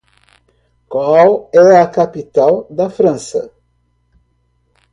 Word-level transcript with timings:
Qual 0.93 1.29
é 1.53 1.69
a 1.79 1.85
capital 1.97 2.53
da 2.71 2.87
França? 2.97 3.45